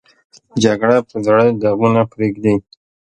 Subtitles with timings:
[0.63, 2.55] جګړه په زړه داغونه پرېږدي